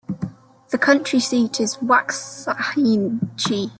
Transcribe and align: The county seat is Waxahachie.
The 0.71 0.79
county 0.79 1.19
seat 1.19 1.59
is 1.59 1.77
Waxahachie. 1.77 3.69